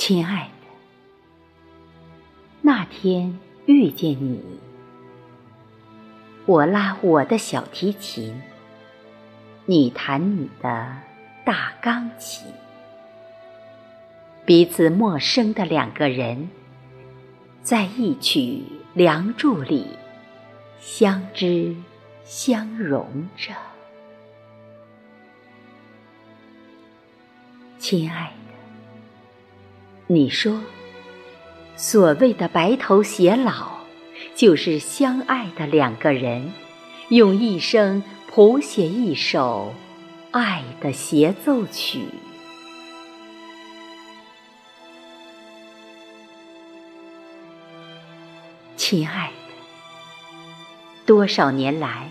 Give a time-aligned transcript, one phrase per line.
[0.00, 0.66] 亲爱的，
[2.62, 4.42] 那天遇见你，
[6.46, 8.40] 我拉我的小提琴，
[9.66, 10.96] 你弹你的
[11.44, 12.46] 大钢琴，
[14.46, 16.48] 彼此陌生的两个人，
[17.62, 18.40] 在一曲
[18.94, 19.86] 《梁祝》里
[20.80, 21.76] 相知
[22.24, 23.52] 相融着。
[27.78, 28.39] 亲爱的。
[30.12, 30.60] 你说，
[31.76, 33.78] 所谓的白头偕老，
[34.34, 36.52] 就是相爱的两个人，
[37.10, 39.72] 用一生谱写一首
[40.32, 42.06] 爱的协奏曲。
[48.76, 49.54] 亲爱的，
[51.06, 52.08] 多少年来，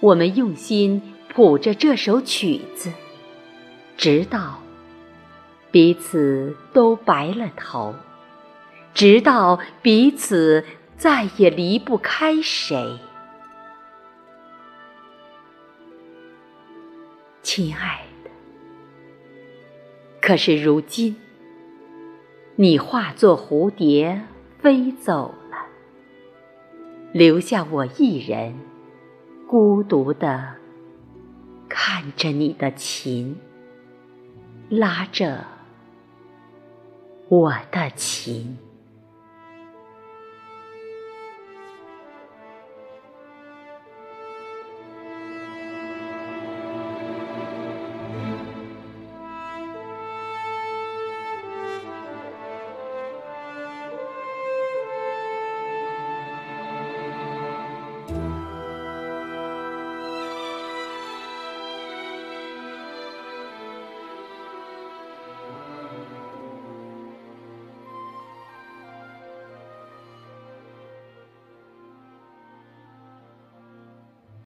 [0.00, 2.90] 我们用心谱着这首曲子，
[3.98, 4.61] 直到。
[5.72, 7.94] 彼此都白了头，
[8.92, 10.66] 直到彼此
[10.98, 12.98] 再也离不开谁。
[17.42, 18.30] 亲爱的，
[20.20, 21.16] 可是如今，
[22.56, 24.20] 你化作蝴蝶
[24.58, 25.56] 飞走了，
[27.12, 28.54] 留下我一人，
[29.48, 30.56] 孤独的
[31.66, 33.38] 看着你的琴，
[34.68, 35.46] 拉着。
[37.32, 38.71] 我的琴。